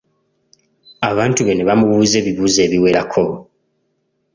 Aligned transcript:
Abantu 1.09 1.39
be 1.43 1.53
ne 1.55 1.63
bamubuuza 1.67 2.15
ebibuuzo 2.21 2.59
ebiwerako. 2.67 3.23